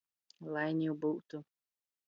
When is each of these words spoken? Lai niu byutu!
Lai 0.53 0.71
niu 0.79 0.93
byutu! 1.01 1.37